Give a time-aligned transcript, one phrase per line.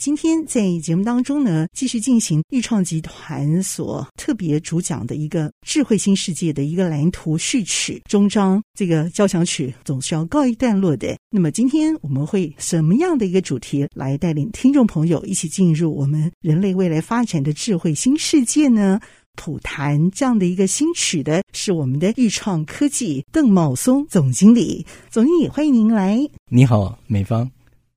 [0.00, 11.14] 今天在节目当中呢，继续进行钰创集团所特别主讲的一个智慧新世界的一个蓝图序曲终章，这个交响曲总是要告一段落的。
[11.28, 18.98] 那么今天我们会什么样的一个主题来带领听众朋友一起进入我们人类未来发展的智慧新世界呢？
[19.36, 26.18] 谱弹这样的一个新曲的是我们的钰创科技邓茂松总经理，总经理欢迎您来。
[26.48, 27.50] 你好，美方。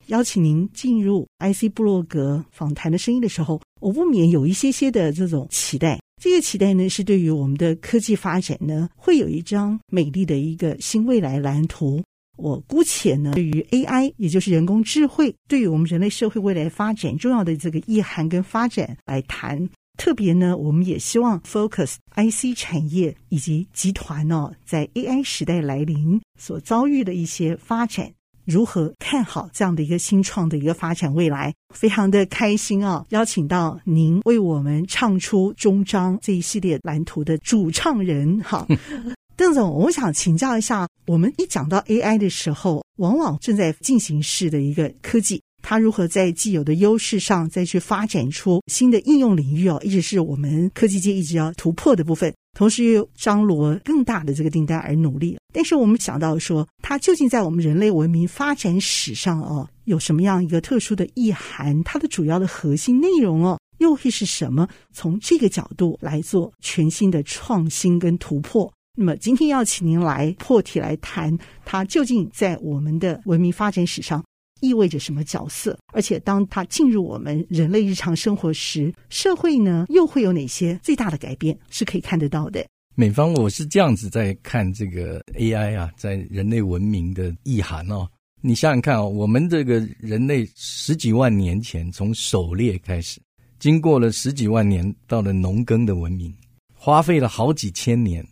[0.07, 5.99] 邀请您进入 IC 部落格访谈的声音的时候，我不免有一些些的这种期待。
[6.21, 12.01] 这个期待呢，是对于我们的科技发展呢，会有一张美丽的一个新未来蓝图。
[12.37, 19.69] 我姑且呢，对于 AI，也就是人工智慧，对于我们人类社会未来发展重要的这个意涵跟发展来谈。
[19.97, 28.11] 特别呢，我们也希望 focus IC 产业以及集团呢、在 AI 时代来临所遭遇的一些发展。
[28.45, 31.53] 如何看好这样的一个新创的一个发展未来？
[31.73, 33.05] 非常的开心啊！
[33.09, 38.67] 邀请到您为我们唱出终章这一系列蓝图的主唱人，哈，
[39.35, 45.41] 邓总，我想请教一下，我们一讲到 AI 的时候，往往正在进行式的一个科技。
[45.63, 55.39] 它如何在既有的优势上再去发展出新的应用领域哦，一直是我们科技界一直要突破的部分，同时又张罗更大的这个订单而努力。
[55.53, 61.81] 但是我们想到说，它究竟在我们人类文明发展史上哦，有什么样一个特殊的意涵？
[61.83, 64.67] 它的主要的核心内容哦，又会是什么？
[64.91, 68.69] 从这个角度来做全新的创新跟突破。
[68.97, 74.23] 那么今天要请您来破题来谈，它究竟在我们的文明发展史上。
[74.63, 75.77] 意味着什么角色？
[75.93, 82.65] 而且当它进入我们人类日常生活时，社会呢又会有哪些最大的改变是可以看得到的？
[82.95, 88.07] 美方，我是这样子在看这个 AI 啊，在人类文明的意涵哦。
[88.39, 93.19] 你想想看哦，我们这个人类十几万年前从狩猎开始，
[93.59, 96.33] 经过了十几万年，到了农耕的文明，
[96.73, 98.25] 花费了好几千年，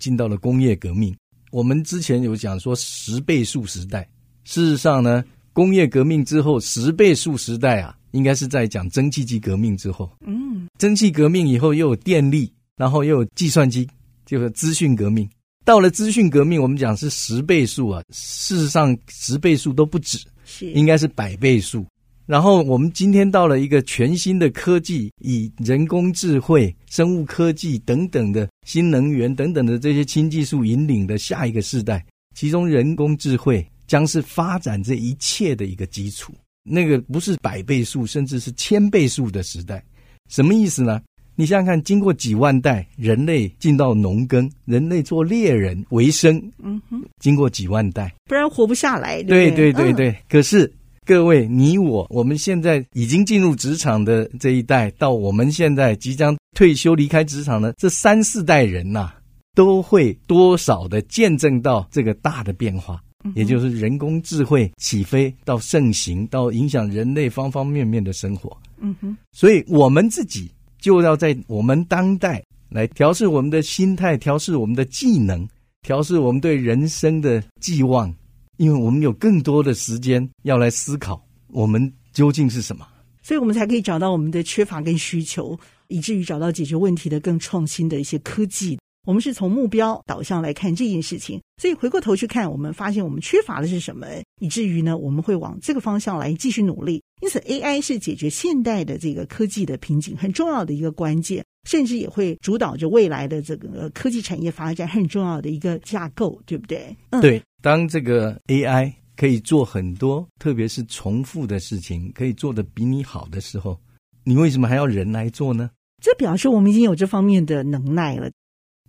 [0.00, 1.16] 进到了工业革命。
[1.52, 4.08] 我们之前有讲说十倍数时代，
[4.44, 5.24] 事实上呢？
[5.56, 10.12] 工业革命之后，十倍数时代啊，应该是在讲蒸汽机革命之后。
[10.26, 13.88] 嗯，蒸汽革命以后又有电力，然后又有计算机，
[14.26, 15.26] 就是资讯革命。
[15.64, 21.86] 到了资讯革命，我们讲是十倍数啊，事实上十倍数都不止，是应该是百倍数。
[22.26, 33.66] 然后我们今天到了一个全新的科技，以人工智慧、生物科技等等的新能源等等的这些新技术引领的下一个世代，其中人工智慧。
[33.86, 36.32] 将是发展这一切的一个基础。
[36.68, 39.84] 那个不是百倍数，甚至是千倍数的时代，
[40.28, 41.00] 什么意思呢？
[41.36, 49.22] 你想想看，经过几万代，人类进到农耕，人类做猎人为生，嗯哼，经过几万代，不然活不下来。
[49.22, 50.72] 对对对对可是
[51.04, 59.16] 各位，你我，我们现在已经进入职场的这一代，到我们现在即将退休离开职场的这三四代人呐、啊，
[59.54, 63.00] 都会多少的见证到这个大的变化。
[63.34, 68.56] 也就是人工智慧起飞到盛行，到影响人类方方面面的生活。
[68.78, 75.48] 嗯哼，所以我们自己就要在我们当代来调试我们的心态，调试我们的技能，
[75.82, 78.14] 调试我们对人生的寄望，
[78.58, 82.86] 因为我们有更多的时间要来思考我们究竟是什么，
[83.22, 88.78] 所以我们才可以找到我们的缺乏跟需求，以至于找到解决问题的更创新的一些科技。
[89.06, 94.06] 我们是从目标导向来看这件事情，所以回过头去看，我们发现我们缺乏的是什么，
[94.40, 97.00] 以至于呢，我们会往这个方向来继续努力。
[97.22, 106.94] 因此，AI 是解决现代的这个科技的瓶颈很重要的一个关键，甚至也会主导着未来的这个科技产业发展很重要的一个架构，对不对？
[107.10, 107.40] 嗯，对。
[107.62, 113.80] 当这个 AI 可以做很多，特别是重复的事情，可以做得比你好的时候，
[114.24, 115.70] 你为什么还要人来做呢？
[116.02, 118.28] 这表示我们已经有这方面的能耐了。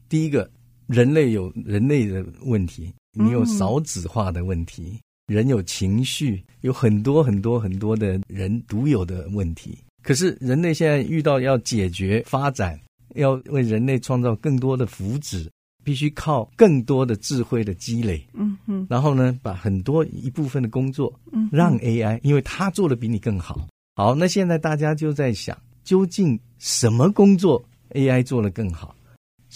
[0.10, 0.50] 第一个，
[0.88, 9.78] 人类有人类的问题，你有少子化的问题，嗯、人有情绪，有很多很多很多的人独有的问题。
[10.04, 12.80] 可是人类现在遇到要解决发展，
[13.16, 15.50] 要为人类创造更多的福祉，
[15.84, 18.26] 必须靠更多的智慧的积累。
[18.34, 23.68] 嗯嗯，然后呢，把很多一部分的工作，嗯，让 AI，因为它做的比你更好。
[23.96, 27.62] 好，那现在大家就在想，究竟什么工作
[27.92, 28.96] AI 做的更好？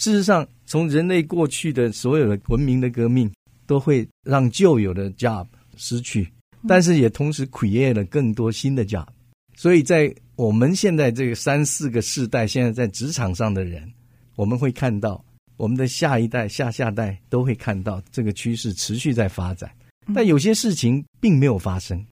[0.02, 3.30] 事实上，从人类过去的所有的文明的革命，
[3.68, 5.46] 都会让旧有的 job
[5.76, 6.28] 失去，
[6.66, 9.06] 但是也同时 create 了更多新的 job。
[9.54, 13.88] 所以在我们现在这个三四个世代，现在在职场上的人，
[14.34, 15.24] 我们会看到
[15.56, 19.70] 我们的下一代、下下代都会看到这个趋势持续在发展。
[20.12, 22.04] 但有些事情并没有发生，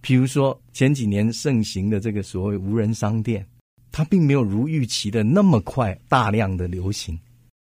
[0.00, 3.46] 比如说前几年盛行的这个所谓无人商店，
[3.90, 7.18] 它并没有如预期的那么快大量的流行。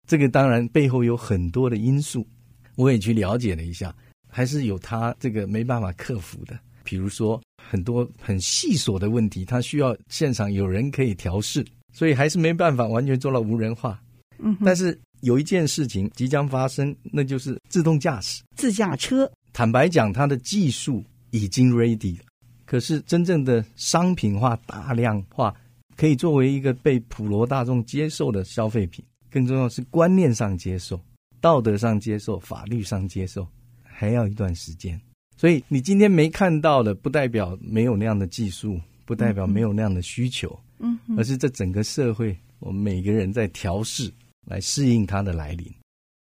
[0.07, 2.27] 这个当然背后有很多的因素，
[2.77, 3.95] 我也去了解了一下，
[4.29, 6.59] 还是有它这个没办法克服的。
[6.83, 14.03] 比如说很多很细琐的问题，它需要现场有人可以调试，所以还是没办法完全做到无人化。
[14.39, 19.31] 嗯，但是有一件事情即将发生，那就是自动驾驶、自驾车。
[19.53, 22.25] 坦白讲，它的技术已经 ready 了，
[22.65, 25.55] 可是真正的商品化、大量化，
[26.01, 29.05] 可以作为一个被普罗大众接受的消费品。
[29.31, 30.99] 更重要是观念上接受、
[31.43, 33.47] 道德上接受、法律上接受，
[33.83, 34.99] 还要一段时间。
[35.37, 44.11] 所以你今天没看到的，不代表没有那样的技术，不代表没有那样的需求，嗯，而是这整个社会，我们每个人在调试，
[44.47, 45.71] 来适应它的来临。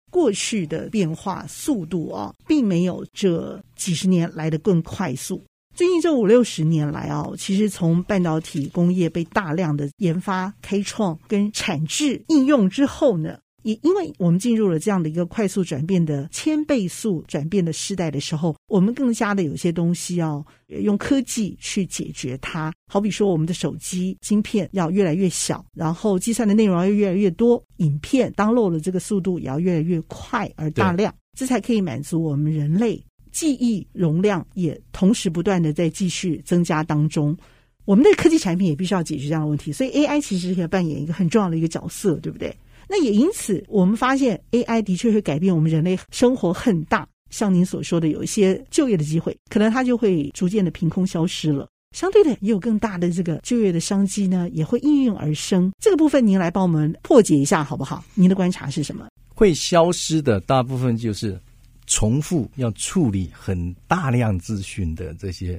[0.09, 5.43] 过去的变化速度啊，并没有这几十年来的更快速。
[5.77, 20.43] 最近这五六十年来啊，其实从半导体工业被大量的研发、开创跟产制应用之后呢，也因为我们进入了这样的一个快速转变的千倍速转变的时代的时候，我们更加的有些东西要
[20.81, 22.73] 用科技去解决它。
[22.91, 32.99] 好比说，我们的手机晶片要越来越小，然后计算的内容要越来越多，影片 download 的这个速度也要越来越快而大量，这才可以满足我们人类。
[33.37, 37.37] 记忆容量也同时不断的在继续增加当中，
[37.85, 42.51] 我们的科技产品也必须要解决这样的问题，所以 AI 其实可以扮演一个很重要的一个角色，对不对？
[42.89, 51.67] 那也因此，我们发现 AI 的确会改变我们人类生活很大，像您所说的，有一些就业的机会，可能它就会逐渐的凭空消失了。
[51.95, 55.71] 相对的，也有更大的这个就业的商机呢，也会应运而生。
[55.79, 58.03] 这个部分您来帮我们破解一下好不好？
[58.15, 59.07] 您的观察是什么？
[59.35, 61.39] 会消失的大部分就是。
[61.87, 65.57] 重复要处理很大量资讯的这些，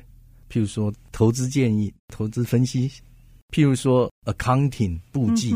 [0.50, 2.88] 譬如说投资建议、投资分析，
[3.48, 5.54] 譬如说 accounting 簿记。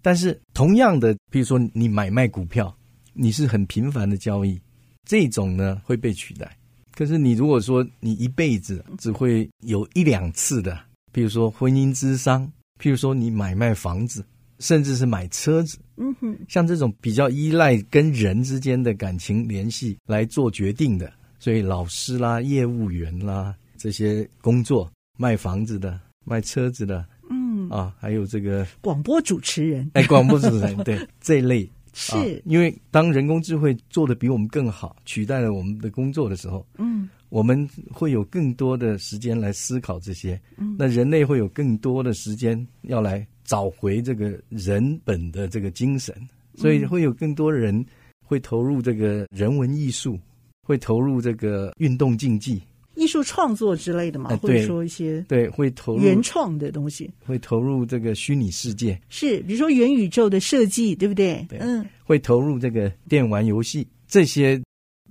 [0.00, 2.74] 但是同样的，譬如说你买卖股票，
[3.12, 4.60] 你是很频繁的交易，
[5.08, 6.56] 这种呢会被取代。
[6.94, 10.74] 可是你如果说你一辈子只会有一两次的，
[11.12, 14.24] 譬如说婚姻之商，譬如说你买卖房子。
[14.62, 24.88] 甚至是买车子，嗯哼，像这种比较依赖跟人之间的感情联系来做决定的，所以老师啦、业务员啦这些工作，
[25.18, 27.68] 卖房子的、卖车子的，嗯。
[27.68, 31.68] 啊，还有这个广播主持人，哎，广播主持人，对 这一类。
[31.94, 43.26] 是、啊，因为当人工智慧做的比我们更好，取代了我们的工作的时候，嗯，我们会有更多的时间来思考这些，嗯，那人类会有更多的时间要来。
[43.44, 46.14] 找回这个人本的这个精神，
[46.54, 47.84] 所以会有更多人
[48.24, 50.18] 会投入这个人文艺术，
[50.62, 52.62] 会投入这个运动竞技、
[52.94, 61.44] 艺术创作之类的嘛，或者说一些对会投入原创的东西，会投入这个虚拟世界，是比如说元宇宙的设计，对不对？
[61.48, 64.60] 对，嗯，会投入这个电玩游戏，这些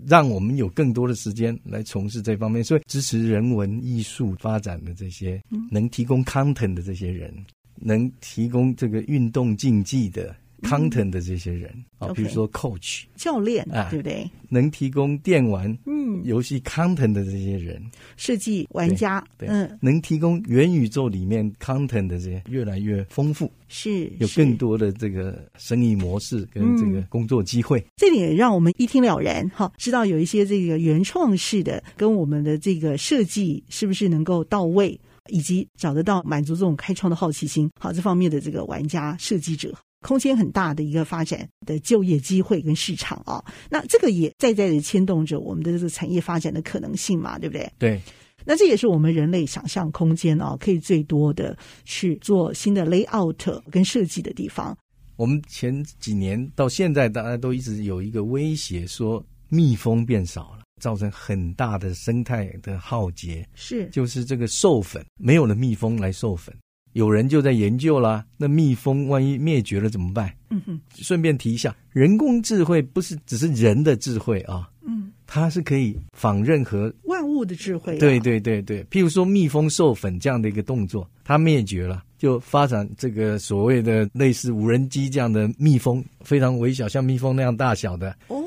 [0.07, 7.33] 让我们有更多的时间来从事这方面，所以支持人文艺术发展的这些能提供 content 的这些人。
[7.81, 14.29] 能提供这个运动竞技的 content 的这些人啊，嗯、比如说 coach 教练啊，对不对？
[14.49, 16.01] 能提供电玩嗯。
[16.23, 17.81] 游戏 content 的这些人，
[18.15, 27.79] 设计玩家对，嗯，能提供元宇宙里面 content 的这些越来越丰富，是有更多的这个生意模式跟这个工作机会。
[27.79, 34.99] 嗯、这里也让我们一听了然哈，知道有一些这个原创式的跟我们的这个设计是不是能够到位。
[35.29, 47.71] 以及找得到满足这种开创的好奇心，好，这方面的这个玩家设计者，空间很大的一个发展的就业机会跟市场啊，那这个也在在的牵动着我们的这个产业发展的可能性嘛，对不对？
[47.77, 48.01] 对，
[48.45, 54.75] 那这也是我们人类想象空间啊，可以最多的去做新的 layout 跟设计的地方。
[55.17, 60.60] 我们前几年到现在，大家都一直有一个威胁，说蜜蜂变少了。
[60.81, 66.53] 造成很大的生态的浩劫，是就是这个授粉没有了蜜蜂来授粉，
[66.93, 68.25] 有人就在研究啦。
[68.35, 70.33] 那蜜蜂万一灭绝了怎么办？
[70.49, 77.99] 嗯哼，顺便提一下，人工智慧不是只是人的智慧啊，嗯，它是可以仿任何万物的智慧、啊。
[77.99, 88.41] 对对对对，譬如说蜜蜂授粉这样的一个动作，它灭绝了，就发展这个所谓的类似无人机这样的蜜蜂，非常微小，像蜜蜂那样大小的哦。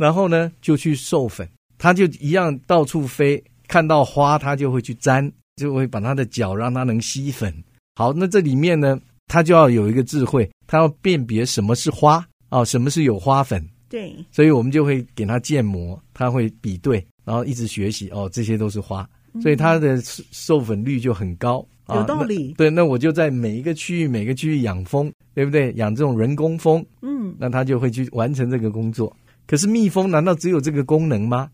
[0.00, 7.52] 然后呢，就去授粉，它就一样到处飞，看到花它就会去粘，就会把它的脚让它能吸粉。
[7.96, 12.14] 好，那这里面呢，它就要有一个智慧，它要辨别什么是花
[12.48, 13.62] 啊、哦，什么是有花粉。
[13.90, 19.06] 对，所以我们就会给它建模，它会比对，然后一直学习哦，这些都是花，
[19.42, 21.58] 所以它的授粉率就很高。
[21.88, 22.54] 嗯啊、有道理。
[22.54, 25.72] 对，那我就在每一个区域，每个区域养蜂，对不对？
[25.74, 29.14] 养这种人工蜂，嗯，那它就会去完成这个工作。
[29.50, 31.50] 可是蜜蜂难道只有这个功能吗？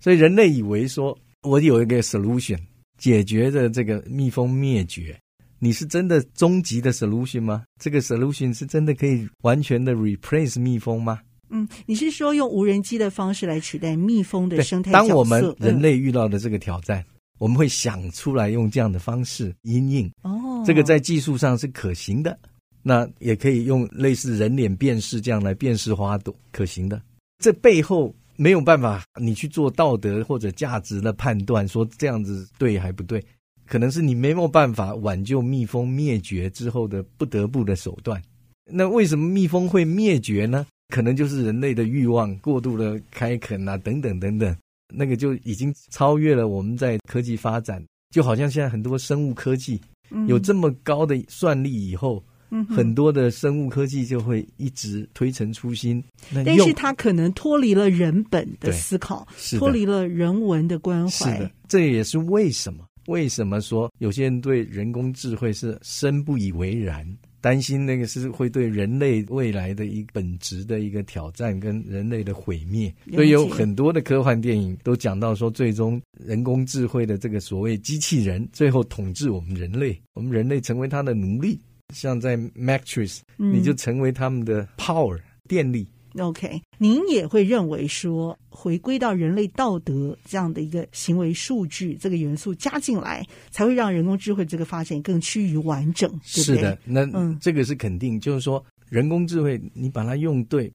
[0.00, 2.58] 所以人类以为说我有一个 solution
[2.98, 5.16] 解决的这个蜜蜂灭绝，
[5.60, 7.62] 你是真的终极的 solution 吗？
[7.80, 11.20] 这个 solution 是真的可以完全的 replace 蜜蜂吗？
[11.50, 14.90] 嗯，你是说用无人机的方式来取代蜜蜂的生态？
[14.90, 17.06] 当我们人类遇到的这个挑战，嗯、
[17.38, 20.10] 我们会想出来用这样的方式因应。
[20.24, 22.36] 哦，这个在技术上是可行的。
[22.82, 27.00] 那也可以用类似人脸辨识这样来辨识花朵，可行的。
[27.38, 33.24] 这背后没有办法，你去做道德或者价值的判断，说这样子对还不对？
[33.66, 38.22] 可能是你没有办法挽救蜜蜂灭绝之后的不得不的手段。
[38.70, 40.66] 那为什么蜜蜂会灭绝呢？
[40.88, 44.56] 可能就是人类的欲望过度的开垦啊，等等等等，
[44.94, 47.84] 那个就已经超越了我们在科技发展。
[48.10, 49.78] 就好像现在很多生物科技
[50.26, 56.02] 有这么高的算力以后，嗯，很多的生物科技就会一直推陈出新。
[56.34, 59.26] 但是它可能脱离了人本的思考，
[59.58, 61.10] 脱离了人文的关怀。
[61.10, 62.84] 是的，这也是为什么？
[63.06, 67.06] 为什么说有些人对人工智慧是深不以为然？
[67.40, 72.92] 担心那个是会对人类未来的一本质的一个挑战，跟人类的毁灭。
[73.12, 81.58] 所以有很多的科幻电影都讲到说，最终人工智慧的这个所谓机器人，最后统治我们人类，我们人类成为他的奴隶。
[81.94, 85.18] 像在 Matrix，你就成为他们的 power
[85.48, 85.86] 电力。
[86.18, 96.56] OK，您也会认为说，回归到人类道德这样的一个行为数据这个元素加进来，才会让人工智慧这个发展更趋于完整，对不对？
[96.56, 100.68] 是的，那嗯，这个是肯定，就是说人工智慧你把它用对，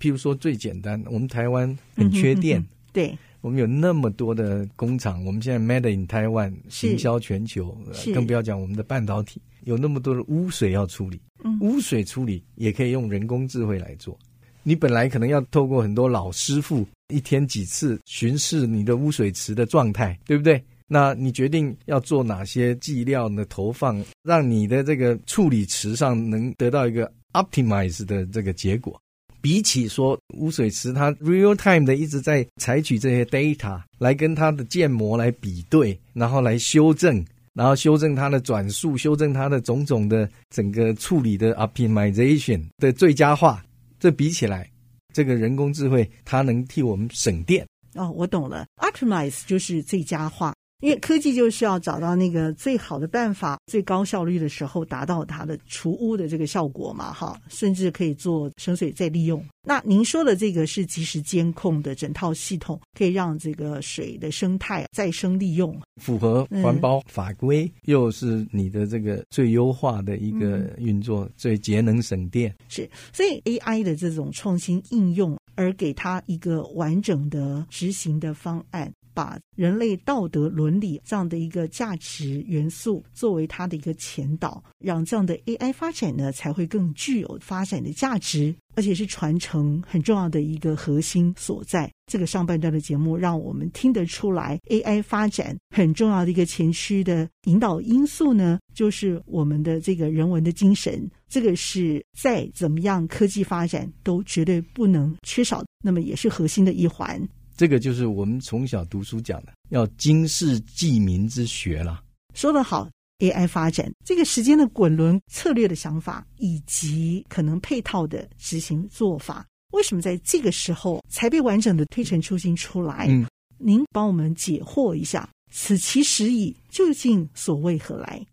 [0.00, 7.76] 譬如说最简单，我们台湾很缺电，嗯、对，我们有那么多的工厂，我们现在 Made in Taiwan 行销全球，
[8.14, 14.18] 更不要讲我们的半导体，有那么多的污水要处理，嗯，污水处理也可以用人工智慧来做。
[14.62, 20.62] 你本来可能要透过很多老师傅一天几次巡视你的污水池的状态，对不对？
[20.86, 29.00] 那你决定要做哪些剂量的投放，让你的这个处理池上能得到一个 optimize 的这个结果。
[29.40, 37.24] 比起说污水池它 real time 的一直在采取这些 data 来跟它的建模来比对，然后来修正，
[37.58, 43.60] 然后修正它的转速，修正它的种种的整个处理的 optimization 的最佳化。
[43.98, 44.70] 这比起来，
[45.12, 47.66] 这个人工智慧它能替我们省电。
[47.94, 50.54] 哦，我懂了，optimize 就是最佳化。
[50.80, 59.44] 因为科技就是要找到那个最好的办法，最高效率的时候，达到它的除污的这个效果嘛，哈，甚至可以做省水再利用。
[59.66, 72.54] 那您说的这个是及时监控的整套系统，可以让这个水的生态再生利用，符合环保法规，嗯，又是你的这个最优化的一个运作，嗯，最节能省电。
[72.68, 78.90] 是，所以 AI 的这种创新应用，而给它一个完整的执行的方案。
[79.18, 91.90] 把人类道德伦理这样的一个价值元素作为它的一个前导，让这样的 AI 发展呢才会更具有发展的价值，而且是传承很重要的一个核心所在。
[92.06, 101.10] 这个上半段的节目让我们听得出来，AI 发展很重要的一个前驱的引导因素呢，就是我们的这个人文的精神。
[101.28, 107.20] 这个是再怎么样科技发展都绝对不能缺少，那么也是核心的一环。
[107.58, 112.00] 这个就是我们从小读书讲的，要经世济民之学了。
[112.32, 112.88] 说得好
[113.18, 123.06] ，AI 发展这个时间的滚轮策略的想法，以及可能配套的执行做法，为什么在这个时候才被完整的推陈出新出来？
[123.08, 123.26] 嗯，
[123.58, 128.24] 您帮我们解惑一下，此其时矣，究竟所为何来？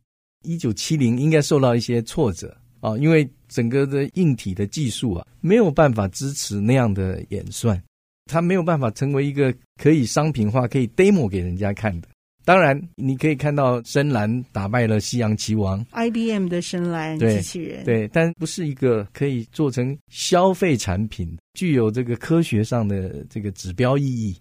[0.43, 7.81] 一九七零应该受到一些挫折啊，因为整个的硬体的技术啊，没有办法支持那样的演算。
[8.25, 12.07] 它没有办法成为一个可以商品化、可以 demo 给人家看的。
[12.43, 24.37] 当然，你可以看到深蓝打败了西洋棋王，IBM 的深蓝机器人，对，对，但不是一个可以做成消费产品，具有这个科学上的这个指标意义。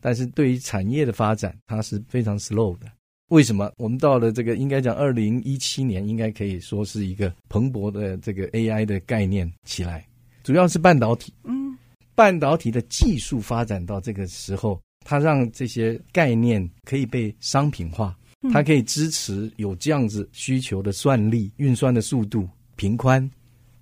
[0.00, 2.86] 但是对于产业的发展，它是非常 slow 的。
[3.28, 3.70] 为什么？
[3.76, 10.06] 我们到了这个应该讲二零一七年，应该可以说是一个蓬勃的这个 AI 的概念起来，
[10.42, 11.32] 主要是半导体。
[11.44, 11.76] 嗯，
[12.14, 14.80] 半导体的技术发展到这个时候。
[15.04, 18.16] 它让这些概念可以被商品化，
[18.52, 23.28] 它可以支持有这样子需求的算力、运算的速度、频宽，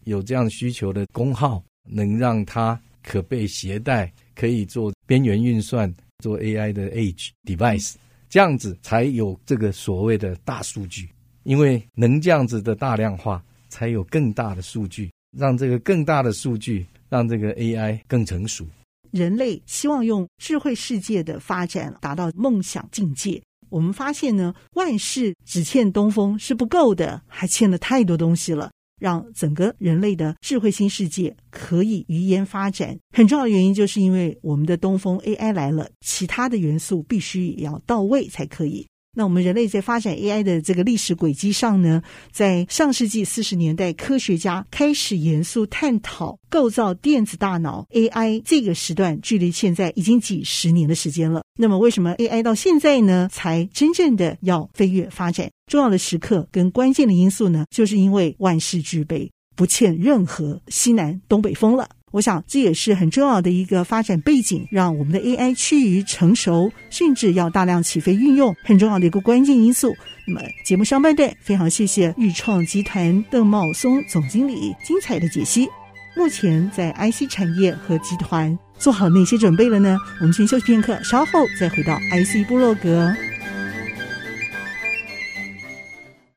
[0.05, 5.95] 有这样需求的功耗，能让它可被携带，可以做边缘运算，
[6.25, 7.97] 做 AI 的 Edge device，
[8.31, 11.07] 这样子才有这个所谓的大数据。
[11.43, 18.67] 因为能这样子的大量化，才有更大的数据，让这个更大的数据，让这个 AI 更成熟。
[19.11, 23.43] 人类希望用智慧世界的发展达到梦想境界。
[23.69, 28.71] 我们发现呢，万事只欠东风是不够的，还欠了太多东西了。
[29.01, 38.87] 让整个人类的智慧新世界可以余延发展，很重要的原因就是因为我们的东风 AI 来了，其他的元素必须也要到位才可以。
[39.17, 42.01] 那我们人类在发展 AI 的这个历史轨迹上呢，
[42.31, 51.43] 在上世纪四十年代，科学家开始严肃探讨构造电子大脑 AI 这个时段，距离现在已经几十年的时间了。
[51.59, 55.51] 那么，为什么 AI 到现在呢，才真正的要飞跃发展？
[55.67, 61.89] 重要的时刻跟关键的因素呢，就是因为万事俱备，不欠任何西南东北风了。
[62.13, 69.95] 我想这也是很重要的一个发展背景，让我们的 AI 趋于成熟，甚至要大量起飞运用，很重要的一个关键因素。
[70.27, 75.69] 那么节目上半段非常谢谢钰创集团邓茂松总经理精彩的解析。
[76.17, 79.97] 目前在 IC 产业和集团做好哪些准备了呢？
[80.21, 83.15] 我们先休息片刻，稍后再回到 IC 部落格。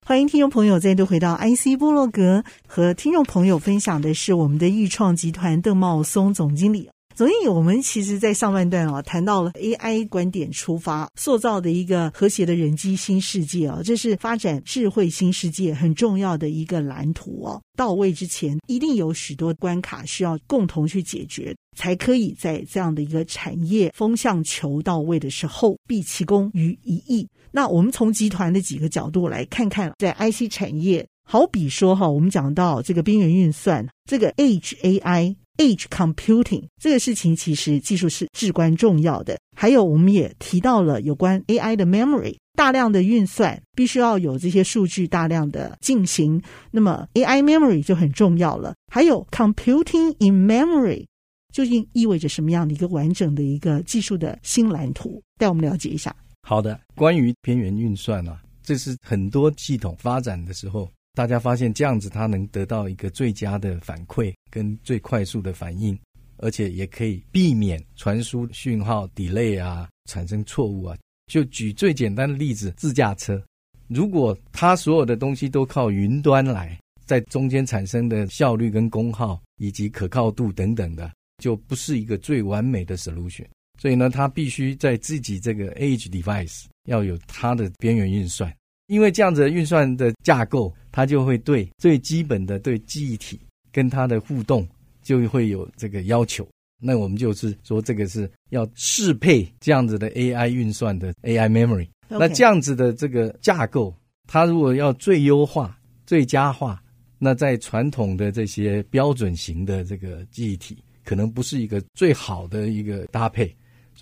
[0.05, 6.89] 欢迎听众朋友再度回到 IC 部落格，和听众朋友分享的是我们的钰创集团邓茂松总经理。
[7.15, 17.62] 总经理，我们其实，在上半段啊，谈到了 AI 观点出发，塑造的一个和谐的人机新世界啊，这是发展智慧新世界很重要的一个蓝图哦。
[17.77, 27.25] 到位之前，一定有许多关卡需要共同去解决，才可以在这样的一个产业风向球到位的时候，毕其功于一役。
[27.56, 39.38] 那我们从集团的几个角度来看看，在 IC 产业，好比说哈，我们讲到这个边缘运算，这个 Edge AI、Edge Computing 这个事情，其实技术是至关重要的。
[39.56, 48.74] 还有，我们也提到了有关 AI 的 Memory，大量的运算必须要有这些数据大量的进行，那么 AI Memory 就很重要了。
[48.92, 51.06] 还有 Computing in Memory，
[51.54, 55.22] 究竟意味着什么样的一个完整的一个技术的新蓝图？
[55.38, 56.16] 带我们了解一下。
[56.45, 65.97] 好的，关于边缘运算啊，这是很多系统发展的时候，大家发现这样子它能得到一个最佳的反馈跟最快速的反应，
[66.38, 70.97] 而且也可以避免传输讯号 delay 啊，产生错误啊。
[71.32, 73.41] 就举最简单的例子，自驾车，
[73.88, 81.10] 如果它所有的东西都靠云端来，在中间产生的效率跟功耗以及可靠度等等的，
[81.41, 83.45] 就不是一个最完美的 solution。
[83.84, 88.50] 所以呢，它必须在自己这个 Edge device 要有它的边缘运算，
[88.88, 93.38] 因为这样子的运算的架构，它就会对最基本的对记忆体
[93.74, 94.65] 跟它的互动
[95.02, 96.48] 就会有这个要求。
[96.80, 101.89] 那我们就是说，这个是要适配这样子的 AI 运算的 AI memory。
[102.08, 103.93] 那这样子的这个架构，
[104.30, 106.82] 它如果要最优化、最佳化，
[107.19, 113.54] 那在传统的这些标准型的这个记忆体，可能不是一个最好的一个搭配。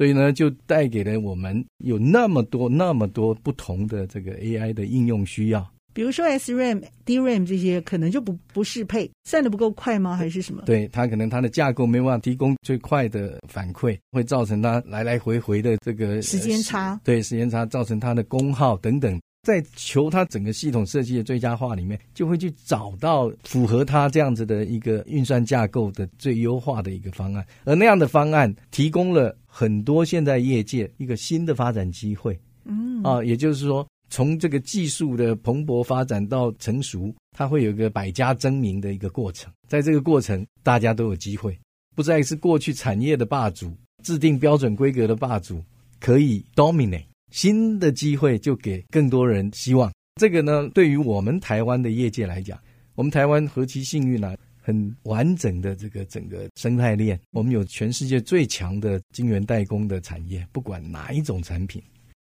[0.01, 5.71] 所以呢，就带给了我们有那么多、那么多不同的这个 AI 的应用需要。
[5.93, 10.17] 比如说 SRAM、DRAM 这些，可能就不不适配，算的不够快吗？
[10.17, 10.63] 还是什么？
[10.65, 16.99] 对，它可能它的架构没办法提供最快的反馈，会造成它来来回回的这个时间差。
[17.03, 19.21] 对，时间差造成它的功耗等等。
[19.43, 32.39] 在求它整个系统设计的最佳化里面，就会去找到符合它这样子的一个运算架构的最优化的一个方案，而那样的方案提供了很多现在业界一个新的发展机会。
[32.65, 39.51] 嗯，啊，也就是说，从这个技术的蓬勃发展到成熟，它会有一个百家争鸣的一个过程。
[39.67, 41.57] 在这个过程，大家都有机会，
[41.95, 45.63] 不再是过去产业的霸主，制定标准规格的霸主，
[45.99, 47.05] 可以 dominate。
[47.31, 49.91] 新的机会就给更多人希望。
[50.19, 52.59] 这个呢，对于我们台湾的业界来讲，
[52.93, 54.37] 我们台湾何其幸运啊！
[54.63, 61.81] 很完整的这个整个生态链，我们有全世界最强的晶圆代工的产业，不管哪一种产品，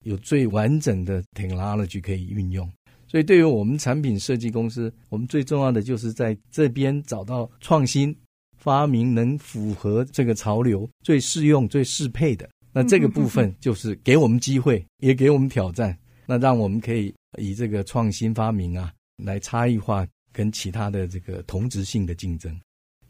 [0.05, 2.71] 有最完整的 technology 可以运用。
[3.05, 8.15] 所以，对于我们产品设计公司，我们最重要的就是在这边找到创新
[8.57, 12.49] 发明，能符合这个潮流、最适用、最适配的。
[12.73, 15.97] 那这个部分就是给我们机会，也给我们挑战。
[16.25, 22.57] 那让我们可以以这个创新发明啊，来差异化跟其他的这个同质性的竞争。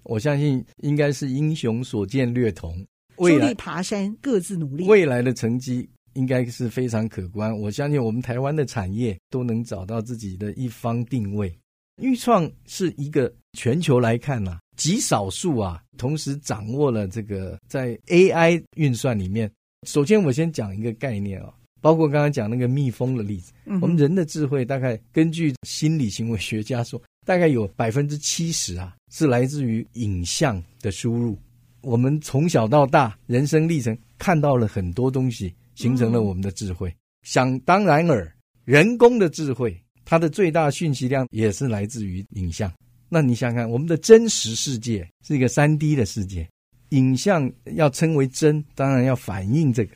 [0.04, 2.84] 我相信应该是英雄所见略同，
[3.18, 7.56] 未来爬山各自努力，未来的成绩应该是非常可观。
[7.56, 11.56] 我相信我们台湾的产业都能找到自己的一方定位。
[12.02, 19.50] 钰创是一个全球来看啊，极少数啊，同时掌握了这个在 AI 运算里面。
[19.88, 31.38] 首先，我先讲一个概念啊，包括刚刚讲那个蜜蜂的例子，嗯、我们人的智慧大概根据心理行为学家说，大概有百分之七十啊是来自于影像的输入。
[31.82, 36.90] 我们从小到大人生历程看到了很多东西，形成了我们的智慧。
[36.90, 38.32] 嗯、想当然尔，
[38.66, 39.80] 人工的智慧。
[40.12, 42.70] 它的最大讯息量也是来自于影像。
[43.08, 46.46] 那你想想看，我们的真实世界是一个三 D 的世界，
[46.90, 49.96] 影像要称为真，当然要反映这个。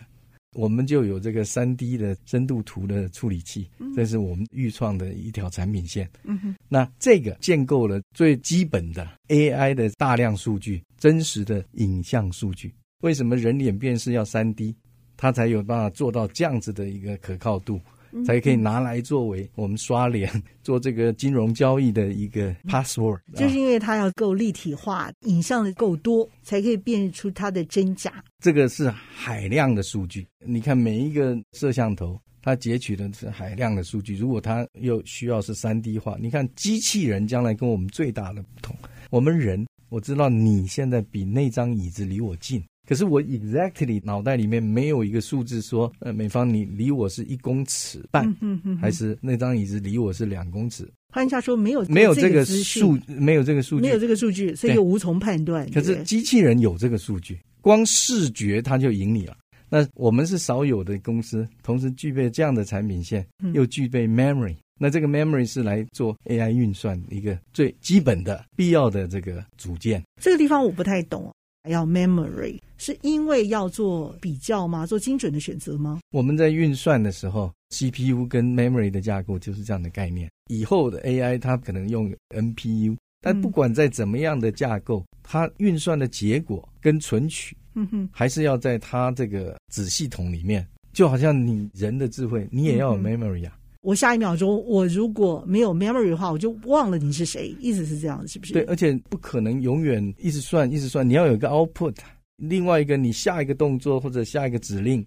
[0.54, 6.10] 我们就有这个三 D 的深度图的处理器，这是我们预创的一条产品线。
[6.23, 12.73] 嗯哼，那这个建构了最基本的 AI 的大量数据，真实的影像数据。
[13.01, 14.73] 为什么人脸辨识要三 D？
[15.17, 17.82] 它才有办法做到这样子的一个可靠度。
[18.23, 20.32] 才可以拿来作为我们刷脸
[20.63, 28.23] 做这个金融交易的一个 password，就是因为它要够立体化，影像的够多，才可以辨认出它的真假。
[28.39, 34.15] 这个是海量的数据，你看每一个摄像头，它截取的是海量的数据。
[34.15, 38.75] 如果它又需要是三 D 化，你看机器人将来跟我们最大的不同，
[39.10, 42.63] 我们人，我知道你现在比那张椅子离我近。
[42.85, 50.87] 可是我 exactly 脑袋里面没有一个数字说，呃，美方你离我是一公尺半，嗯、哼哼还是那张椅子离我是两公尺？
[51.13, 55.69] 换句话说，没有没有这个数，没有这个数据，没有这个数据，所以又无从判断。
[55.71, 59.37] 可是机器人有这个数据，光视觉它就赢你了。
[59.69, 64.57] 那我们是少有的公司，同时具备这样的产品线，又具备 memory，嗯。
[64.77, 70.03] 那这个 memory 是来做 AI 运算一个最基本的必要的这个组件。
[70.21, 71.33] 这个地方我不太懂。
[71.67, 74.86] 要 memory 是因为要做比较吗？
[74.86, 75.99] 做精准的选择吗？
[76.12, 80.30] 我们在运算的时候，CPU 跟 memory 的架构就是这样的概念。
[80.49, 90.65] 以后的 AI 它可能用 NPU，但不管在怎么样的架构，嗯、它运算的结果跟存取，嗯哼，还是要在它这个子系统里面。
[90.93, 93.51] 就好像你人的智慧，你也要有 memory 啊。
[93.56, 98.53] 嗯我下一秒钟，我如果没有 memory 的话，我就忘了你是谁，意思是这样，是不是？
[98.53, 101.95] 对，而且不可能永远一直算，一直算，你要有一个 output。
[102.37, 105.05] 另外一个，你下一个动作或者下一个指令，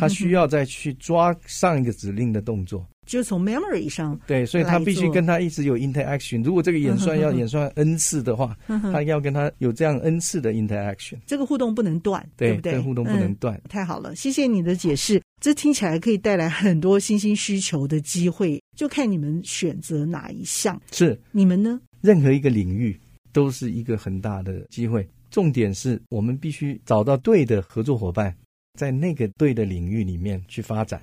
[0.00, 2.84] 他需要再去抓上一个指令的动作。
[3.06, 6.42] 就从 memory 上对，所以他必须跟他一直有 interaction。
[6.42, 11.18] 如果这个演算要演算 n 次的话，他要跟他有这样 n 次的 interaction。
[11.26, 12.72] 这个互动不能断，对，对不对？
[12.72, 13.54] 这个互动不能断。
[13.56, 15.20] 嗯，太好了，谢谢你的解释。
[15.44, 20.80] 这听起来可以带来很多新兴需求的机会，就看你们选择哪一项。
[20.90, 21.78] 是你们呢？
[22.00, 22.98] 任何一个领域
[23.30, 25.06] 都是一个很大的机会。
[25.30, 28.34] 重点是我们必须找到对的合作伙伴，
[28.78, 31.02] 在那个对的领域里面去发展。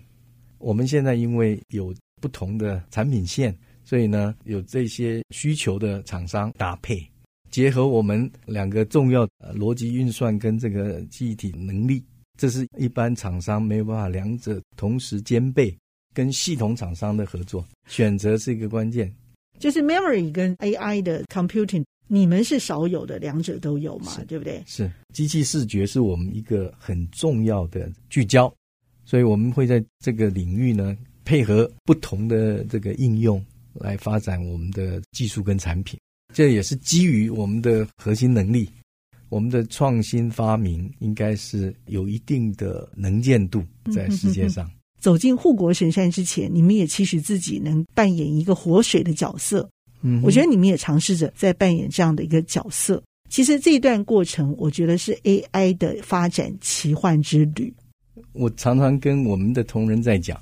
[0.58, 7.00] 我们现在因为有不同的产品线，所以呢，有这些需求的厂商搭配，
[7.52, 9.24] 结合我们两个重要
[9.54, 12.04] 逻辑运算跟这个记忆体能力，
[12.42, 15.72] 这是一般厂商没有办法两者同时兼备。
[16.14, 19.10] 跟系统厂商的合作选择是一个关键，
[19.60, 24.62] 就是 memory 跟 AI 的 computing，你们是少有的，两者都有嘛，对不对？
[24.66, 28.54] 是机器视觉是我们一个很重要的聚焦。
[29.06, 33.42] 所以我们会在这个领域呢，配合不同的这个应用
[33.74, 35.98] 来发展我们的技术跟产品。
[36.34, 38.70] 这也是基于我们的核心能力，
[39.32, 43.64] 我们的创新发明应该是有一定的能见度
[43.96, 44.70] 在世界上。
[45.00, 49.68] 走进护国神山之前，你们也期许自己能扮演一个活水的角色。
[50.02, 53.02] 嗯，我觉得你们也尝试着在扮演这样的一个角色。
[53.30, 57.74] 其实这一段过程，我觉得是 AI 的发展奇幻之旅。
[58.34, 60.38] 我常常跟我们的同仁在讲，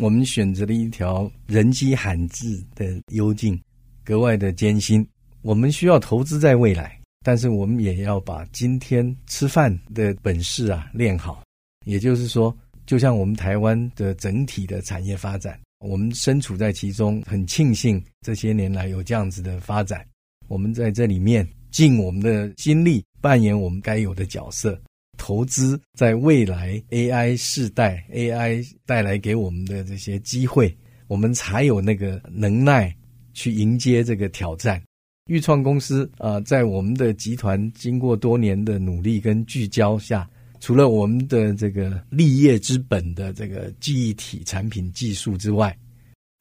[0.00, 3.60] 我们选择了一条人迹罕至的幽径，
[4.02, 5.06] 格外的艰辛。
[5.42, 11.42] 我们需要投资在未来，但是我们也要把今天吃饭的本事啊练好。
[11.84, 12.56] 也就是说，
[12.86, 20.06] 就像我们台湾的整体的产业发展，我们身处在其中，很庆幸这些年来有这样子的发展。
[20.48, 24.80] 我们在这里面尽我们的心力，扮演我们该有的角色。
[25.18, 32.92] 投资在未来 AI 世代，AI 带来给我们的这些机会，我们才有那个能耐
[33.32, 34.82] 去迎接这个挑战。
[35.26, 45.76] 钰创公司啊，在我们的集团经过多年的努力跟聚焦下，除了我们的这个立业之本的这个记忆体产品技术之外，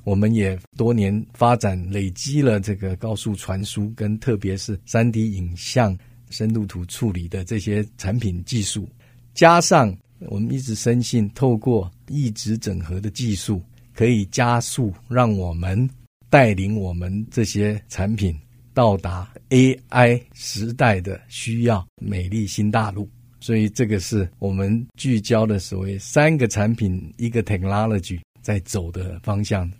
[0.04, 5.96] 我们也多年发展累积了这个高速传输跟特别是 3D 影像
[6.32, 8.90] 深度图处理的这些产品技术，
[9.36, 13.62] 加上我们一直深信，透过异质整合的技术，
[13.94, 15.88] 可以加速让我们
[16.32, 18.36] 带领我们这些产品
[18.74, 23.10] 到达 AI 时代的需要，美丽新大陆。
[23.40, 29.72] 所以这个是我们聚焦的所谓三个产品一个 technology 在走的方向。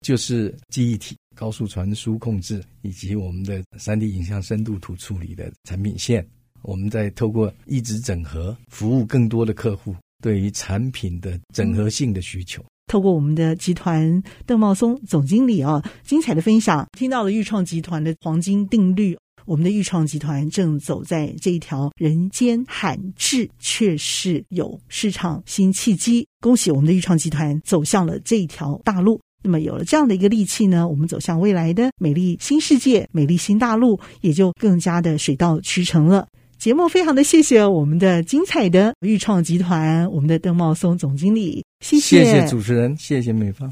[0.00, 6.26] 就是记忆体、高速传输控制以及我们的 3D 影像深度图处理的产品线，
[6.62, 12.64] 我们在透过一直整合，服务更多的客户对于产品的整合性的需求。
[12.92, 19.16] 透过我们的集团邓茂松总经理啊，精彩的分享，听到了豫创集团的黄金定律。
[19.46, 26.28] 我们的豫创集团正走在这一条人间罕至却是有市场新契机。
[26.42, 29.18] 恭喜我们的豫创集团走向了这一条大路。
[29.42, 36.28] 那么有了这样的一个利器呢，我们走向未来的美丽新世界、美丽新大陆，也就更加的水到渠成了。
[36.58, 43.70] 节目非常的谢谢我们的精彩的豫创集团，我们的邓茂松总经理，谢谢，谢谢主持人，谢谢美方。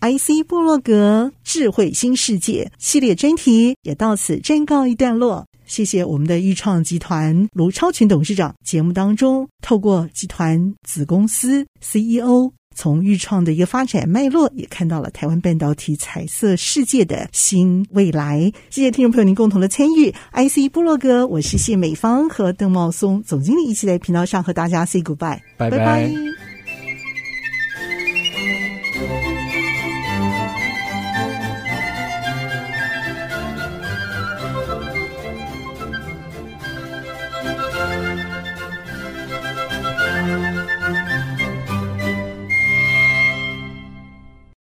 [0.00, 5.46] IC 部落格智慧新世界系列专题也到此暂告一段落。
[5.64, 8.52] 谢谢我们的豫创集团卢超群董事长。
[8.64, 12.52] 节目当中，透过集团子公司 CEO。
[12.74, 18.50] 从豫创的一个发展脉络，也看到了台湾半导体彩色世界的新未来。
[18.70, 20.10] 谢谢听众朋友您共同的参与。
[20.32, 26.10] IC 部落格，我是谢美芳和邓茂松总经理一起在频道上和大家 say goodbye，拜拜。